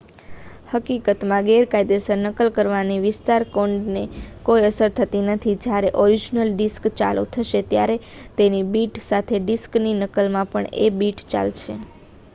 હકીકતમાં 0.69 1.47
ગેરકાયદેસર 1.47 2.15
નકલ 2.19 2.47
કરવાની 2.53 3.01
વિસ્તાર 3.01 3.43
કોડને 3.51 4.01
કોઈ 4.45 4.63
અસર 4.69 4.95
થતી 4.95 5.21
નથી 5.27 5.55
જયારે 5.59 5.91
ઓરિજનલ 6.01 6.53
ડિસ્ક 6.53 6.87
ચાલુ 6.97 7.25
થશે 7.33 7.61
ત્યારે 7.67 7.97
તેની 8.37 8.63
બિટ 8.71 9.01
સાથે 9.05 9.43
ડિસ્કની 9.43 9.97
નકલમાં 9.99 10.49
પણ 10.51 10.73
એ 10.81 10.97
બિટ 10.97 11.19
ચાલશે 11.31 11.77